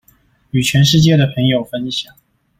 [0.49, 2.15] 與全世界的朋友分享